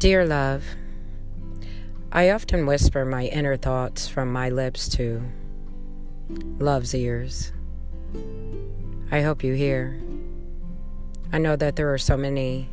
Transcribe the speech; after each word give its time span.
Dear 0.00 0.24
love, 0.24 0.64
I 2.10 2.30
often 2.30 2.64
whisper 2.64 3.04
my 3.04 3.26
inner 3.26 3.58
thoughts 3.58 4.08
from 4.08 4.32
my 4.32 4.48
lips 4.48 4.88
to 4.96 5.22
love's 6.58 6.94
ears. 6.94 7.52
I 9.10 9.20
hope 9.20 9.44
you 9.44 9.52
hear. 9.52 10.00
I 11.34 11.36
know 11.36 11.54
that 11.54 11.76
there 11.76 11.92
are 11.92 11.98
so 11.98 12.16
many, 12.16 12.70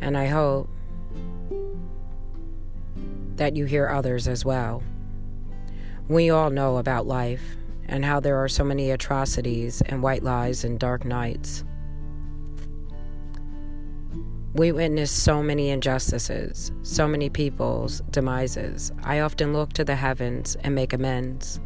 and 0.00 0.18
I 0.18 0.26
hope 0.26 0.68
that 3.36 3.54
you 3.54 3.64
hear 3.64 3.88
others 3.88 4.26
as 4.26 4.44
well. 4.44 4.82
We 6.08 6.30
all 6.30 6.50
know 6.50 6.78
about 6.78 7.06
life 7.06 7.44
and 7.86 8.04
how 8.04 8.18
there 8.18 8.42
are 8.42 8.48
so 8.48 8.64
many 8.64 8.90
atrocities 8.90 9.82
and 9.82 10.02
white 10.02 10.24
lies 10.24 10.64
and 10.64 10.80
dark 10.80 11.04
nights. 11.04 11.62
We 14.54 14.70
witness 14.70 15.10
so 15.10 15.42
many 15.42 15.70
injustices, 15.70 16.70
so 16.82 17.08
many 17.08 17.28
people's 17.28 18.02
demises. 18.12 18.92
I 19.02 19.18
often 19.18 19.52
look 19.52 19.72
to 19.72 19.84
the 19.84 19.96
heavens 19.96 20.56
and 20.62 20.76
make 20.76 20.92
amends. 20.92 21.58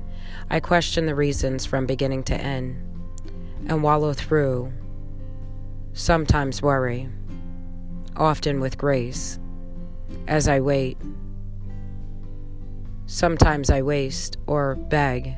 I 0.48 0.60
question 0.60 1.05
the 1.05 1.15
reasons 1.15 1.66
from 1.66 1.84
beginning 1.84 2.23
to 2.24 2.34
end 2.34 2.82
and 3.66 3.82
wallow 3.82 4.15
through, 4.15 4.73
sometimes 5.93 6.62
worry, 6.62 7.10
often 8.16 8.59
with 8.59 8.79
grace, 8.79 9.38
as 10.27 10.48
I 10.48 10.60
wait. 10.60 10.96
Sometimes 13.05 13.68
I 13.68 13.82
waste 13.82 14.38
or 14.46 14.77
beg 14.77 15.34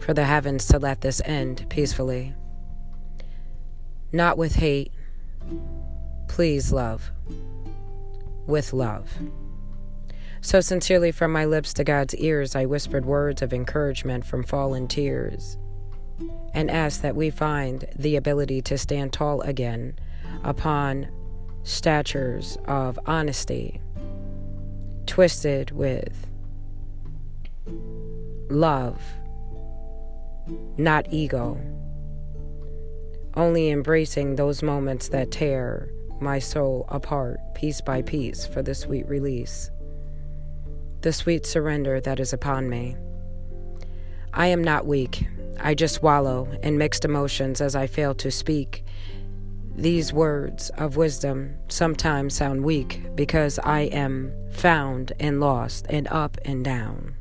for 0.00 0.14
the 0.14 0.24
heavens 0.24 0.66
to 0.68 0.78
let 0.78 1.02
this 1.02 1.20
end 1.26 1.66
peacefully. 1.68 2.34
Not 4.12 4.38
with 4.38 4.54
hate, 4.54 4.92
please, 6.28 6.72
love, 6.72 7.10
with 8.46 8.72
love. 8.72 9.10
So 10.40 10.60
sincerely 10.60 11.10
from 11.10 11.32
my 11.32 11.44
lips 11.44 11.74
to 11.74 11.84
God's 11.84 12.14
ears, 12.14 12.54
I 12.54 12.66
whispered 12.66 13.04
words 13.04 13.42
of 13.42 13.52
encouragement 13.52 14.24
from 14.24 14.44
fallen 14.44 14.86
tears 14.86 15.58
and 16.54 16.70
asked 16.70 17.02
that 17.02 17.16
we 17.16 17.30
find 17.30 17.84
the 17.96 18.16
ability 18.16 18.62
to 18.62 18.78
stand 18.78 19.12
tall 19.12 19.40
again 19.42 19.98
upon 20.44 21.08
statures 21.64 22.56
of 22.66 22.98
honesty, 23.06 23.80
twisted 25.06 25.72
with 25.72 26.28
love, 28.48 29.02
not 30.76 31.12
ego, 31.12 31.60
only 33.34 33.70
embracing 33.70 34.36
those 34.36 34.62
moments 34.62 35.08
that 35.08 35.30
tear 35.30 35.90
my 36.20 36.38
soul 36.38 36.86
apart 36.88 37.38
piece 37.54 37.80
by 37.80 38.02
piece 38.02 38.46
for 38.46 38.62
the 38.62 38.74
sweet 38.74 39.08
release, 39.08 39.70
the 41.02 41.12
sweet 41.12 41.46
surrender 41.46 42.00
that 42.00 42.20
is 42.20 42.32
upon 42.32 42.68
me. 42.68 42.96
I 44.32 44.48
am 44.48 44.62
not 44.62 44.86
weak. 44.86 45.26
I 45.58 45.74
just 45.74 46.02
wallow 46.02 46.48
in 46.62 46.76
mixed 46.76 47.04
emotions 47.04 47.60
as 47.60 47.74
I 47.74 47.86
fail 47.86 48.14
to 48.16 48.30
speak. 48.30 48.84
These 49.74 50.12
words 50.12 50.70
of 50.70 50.96
wisdom 50.96 51.56
sometimes 51.68 52.34
sound 52.34 52.64
weak 52.64 53.02
because 53.14 53.58
I 53.58 53.80
am 53.82 54.32
found 54.50 55.12
and 55.20 55.40
lost 55.40 55.86
and 55.88 56.08
up 56.08 56.38
and 56.44 56.64
down. 56.64 57.14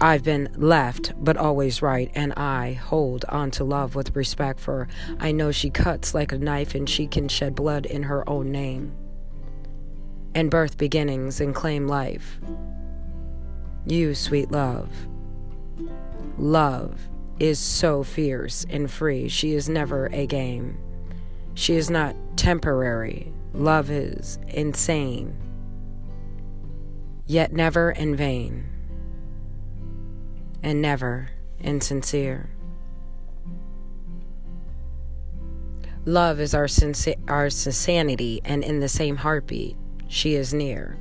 I've 0.00 0.22
been 0.22 0.50
left, 0.56 1.14
but 1.16 1.38
always 1.38 1.80
right, 1.80 2.10
and 2.14 2.34
I 2.34 2.74
hold 2.74 3.24
on 3.30 3.50
to 3.52 3.64
love 3.64 3.94
with 3.94 4.14
respect, 4.14 4.60
for 4.60 4.88
I 5.18 5.32
know 5.32 5.52
she 5.52 5.70
cuts 5.70 6.14
like 6.14 6.32
a 6.32 6.38
knife 6.38 6.74
and 6.74 6.88
she 6.88 7.06
can 7.06 7.28
shed 7.28 7.54
blood 7.54 7.86
in 7.86 8.02
her 8.02 8.28
own 8.28 8.52
name, 8.52 8.94
and 10.34 10.50
birth 10.50 10.76
beginnings 10.76 11.40
and 11.40 11.54
claim 11.54 11.88
life. 11.88 12.38
You, 13.86 14.14
sweet 14.14 14.50
love. 14.50 14.90
Love 16.36 17.08
is 17.38 17.58
so 17.58 18.02
fierce 18.02 18.66
and 18.68 18.90
free. 18.90 19.28
She 19.28 19.54
is 19.54 19.66
never 19.66 20.10
a 20.12 20.26
game. 20.26 20.78
She 21.54 21.74
is 21.74 21.88
not 21.88 22.14
temporary. 22.36 23.32
Love 23.54 23.90
is 23.90 24.38
insane, 24.48 25.34
yet 27.26 27.54
never 27.54 27.92
in 27.92 28.14
vain 28.14 28.75
and 30.62 30.80
never 30.82 31.30
insincere. 31.60 32.50
Love 36.04 36.38
is 36.38 36.54
our, 36.54 36.66
sinci- 36.66 37.18
our 37.28 37.50
sanity, 37.50 38.40
and 38.44 38.62
in 38.62 38.78
the 38.78 38.88
same 38.88 39.16
heartbeat, 39.16 39.76
she 40.06 40.34
is 40.34 40.54
near. 40.54 40.96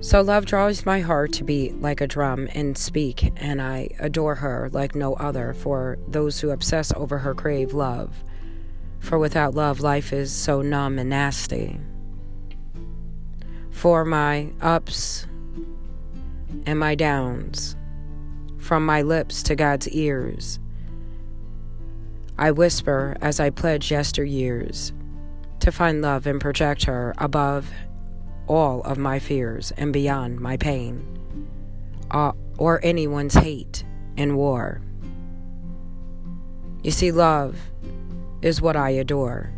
So, 0.00 0.20
love 0.20 0.46
draws 0.46 0.84
my 0.84 1.00
heart 1.00 1.32
to 1.34 1.44
beat 1.44 1.80
like 1.80 2.00
a 2.00 2.06
drum 2.06 2.48
and 2.54 2.76
speak, 2.76 3.32
and 3.36 3.62
I 3.62 3.90
adore 3.98 4.36
her 4.36 4.68
like 4.72 4.94
no 4.94 5.14
other. 5.14 5.54
For 5.54 5.98
those 6.08 6.40
who 6.40 6.50
obsess 6.50 6.92
over 6.96 7.18
her 7.18 7.34
crave 7.34 7.72
love. 7.72 8.24
For 8.98 9.18
without 9.18 9.54
love, 9.54 9.80
life 9.80 10.12
is 10.12 10.32
so 10.32 10.62
numb 10.62 10.98
and 10.98 11.10
nasty. 11.10 11.78
For 13.70 14.04
my 14.04 14.50
ups 14.60 15.26
and 16.66 16.78
my 16.78 16.94
downs, 16.94 17.76
from 18.58 18.86
my 18.86 19.02
lips 19.02 19.42
to 19.44 19.54
God's 19.54 19.88
ears. 19.90 20.58
I 22.38 22.50
whisper 22.50 23.16
as 23.20 23.40
I 23.40 23.50
pledge 23.50 23.88
yesteryears 23.88 24.92
to 25.60 25.72
find 25.72 26.02
love 26.02 26.26
and 26.26 26.40
project 26.40 26.84
her 26.84 27.14
above 27.18 27.70
all 28.46 28.82
of 28.82 28.98
my 28.98 29.18
fears 29.18 29.72
and 29.76 29.92
beyond 29.92 30.40
my 30.40 30.56
pain, 30.56 31.48
uh, 32.10 32.32
or 32.58 32.80
anyone's 32.84 33.34
hate 33.34 33.84
and 34.16 34.36
war. 34.36 34.80
You 36.82 36.90
see, 36.90 37.10
love 37.10 37.58
is 38.42 38.60
what 38.60 38.76
I 38.76 38.90
adore. 38.90 39.50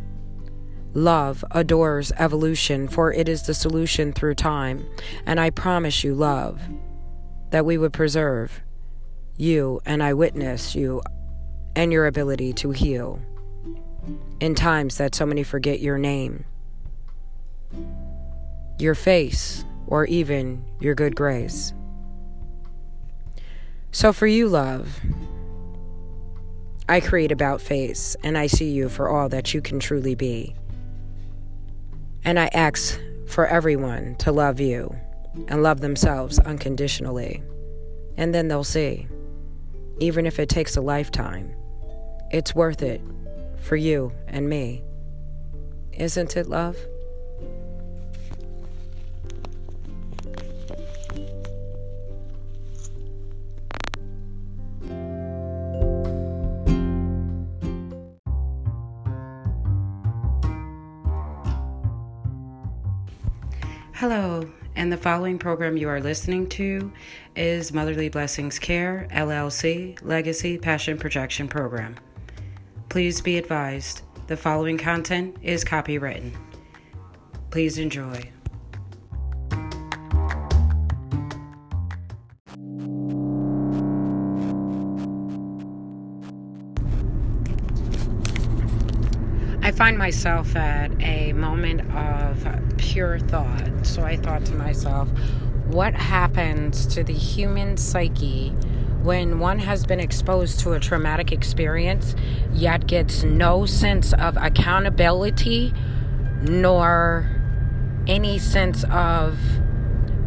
Love 0.95 1.45
adores 1.51 2.11
evolution, 2.19 2.89
for 2.89 3.13
it 3.13 3.29
is 3.29 3.43
the 3.43 3.55
solution 3.55 4.13
through 4.13 4.35
time, 4.35 4.89
and 5.27 5.39
I 5.39 5.51
promise 5.51 6.03
you, 6.03 6.15
love 6.15 6.61
that 7.51 7.65
we 7.65 7.79
would 7.79 7.93
preserve 7.93 8.61
you 9.37 9.81
and 9.87 10.03
I 10.03 10.15
witness 10.15 10.75
you 10.75 11.03
and 11.77 11.93
your 11.93 12.07
ability 12.07 12.53
to 12.55 12.73
heal 12.73 13.21
in 14.41 14.55
times 14.55 14.99
that 14.99 15.15
so 15.15 15.25
many 15.25 15.43
forget 15.43 15.81
your 15.81 15.99
name, 15.99 16.45
your 18.79 18.95
face, 18.95 19.65
or 19.87 20.05
even 20.07 20.65
your 20.81 20.95
good 20.95 21.17
grace. 21.17 21.73
So, 23.91 24.13
for 24.13 24.27
you, 24.27 24.49
love, 24.49 25.01
I 26.89 27.01
create 27.01 27.33
about 27.33 27.61
face 27.61 28.17
and 28.23 28.37
I 28.37 28.47
see 28.47 28.71
you 28.71 28.89
for 28.89 29.09
all 29.09 29.29
that 29.31 29.55
you 29.55 29.61
can 29.61 29.79
truly 29.81 30.15
be. 30.15 30.55
And 32.25 32.39
I 32.39 32.49
ask 32.53 33.01
for 33.27 33.47
everyone 33.47 34.17
to 34.17 34.33
love 34.33 34.61
you 34.61 34.95
and 35.47 35.63
love 35.63 35.81
themselves 35.81 36.39
unconditionally. 36.41 37.43
And 38.17 38.35
then 38.35 38.49
they'll 38.49 38.65
see, 38.65 39.07
even 40.01 40.27
if 40.27 40.39
it 40.39 40.49
takes 40.49 40.77
a 40.77 40.81
lifetime, 40.81 41.55
it's 42.31 42.55
worth 42.55 42.83
it 42.83 43.01
for 43.57 43.77
you 43.77 44.13
and 44.27 44.49
me. 44.49 44.83
Isn't 45.93 46.37
it, 46.37 46.49
love? 46.49 46.77
Hello, 63.95 64.49
and 64.79 64.93
the 64.93 64.97
following 64.97 65.41
program 65.41 65.77
you 65.77 65.89
are 65.89 66.01
listening 66.01 66.49
to 66.49 66.93
is 67.35 67.73
Motherly 67.73 68.09
Blessings 68.09 68.61
Care, 68.61 69.09
LLC 69.11 69.99
Legacy 70.03 70.57
Passion 70.57 70.97
Projection 70.97 71.49
Program. 71.49 71.97
Please 72.89 73.21
be 73.21 73.39
advised 73.39 74.03
the 74.29 74.37
following 74.37 74.79
content 74.79 75.37
is 75.43 75.65
copywritten. 75.65 76.33
Please 77.51 77.79
enjoy. 77.79 78.31
Find 89.79 89.97
myself 89.97 90.57
at 90.57 90.91
a 91.01 91.33
moment 91.35 91.81
of 91.95 92.77
pure 92.79 93.21
thought. 93.21 93.87
So 93.87 94.03
I 94.03 94.17
thought 94.17 94.45
to 94.47 94.55
myself, 94.57 95.09
what 95.67 95.95
happens 95.95 96.85
to 96.89 97.05
the 97.05 97.13
human 97.13 97.77
psyche 97.77 98.49
when 99.05 99.39
one 99.39 99.61
has 99.61 99.87
been 99.87 100.01
exposed 100.01 100.59
to 100.61 100.73
a 100.73 100.81
traumatic 100.81 101.31
experience 101.31 102.17
yet 102.53 102.89
gets 102.89 103.23
no 103.23 103.67
sense 103.67 104.13
of 104.15 104.37
accountability 104.37 105.73
nor 106.43 107.31
any 108.09 108.37
sense 108.37 108.85
of 108.91 109.39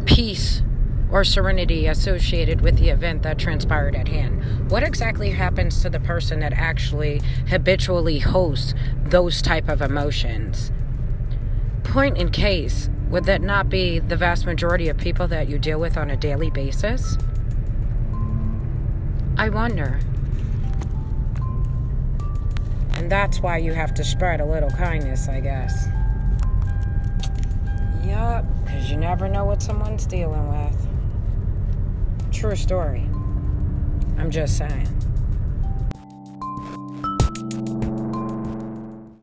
peace 0.06 0.62
or 1.12 1.22
serenity 1.24 1.86
associated 1.86 2.62
with 2.62 2.78
the 2.78 2.88
event 2.88 3.22
that 3.22 3.38
transpired 3.38 3.94
at 3.94 4.08
hand. 4.08 4.70
What 4.70 4.82
exactly 4.82 5.30
happens 5.30 5.82
to 5.82 5.90
the 5.90 6.00
person 6.00 6.40
that 6.40 6.54
actually 6.54 7.20
habitually 7.48 8.18
hosts 8.20 8.74
those 9.04 9.42
type 9.42 9.68
of 9.68 9.82
emotions? 9.82 10.72
Point 11.84 12.16
in 12.16 12.30
case, 12.30 12.88
would 13.10 13.24
that 13.24 13.42
not 13.42 13.68
be 13.68 13.98
the 13.98 14.16
vast 14.16 14.46
majority 14.46 14.88
of 14.88 14.96
people 14.96 15.28
that 15.28 15.48
you 15.48 15.58
deal 15.58 15.78
with 15.78 15.98
on 15.98 16.08
a 16.08 16.16
daily 16.16 16.48
basis? 16.48 17.18
I 19.36 19.50
wonder. 19.50 20.00
And 22.94 23.10
that's 23.10 23.40
why 23.40 23.58
you 23.58 23.74
have 23.74 23.92
to 23.94 24.04
spread 24.04 24.40
a 24.40 24.46
little 24.46 24.70
kindness, 24.70 25.28
I 25.28 25.40
guess. 25.40 25.88
Yup, 28.02 28.46
because 28.64 28.90
you 28.90 28.96
never 28.96 29.28
know 29.28 29.44
what 29.44 29.60
someone's 29.60 30.06
dealing 30.06 30.48
with. 30.48 30.91
True 32.32 32.56
story. 32.56 33.06
I'm 34.18 34.30
just 34.30 34.56
saying. 34.56 35.01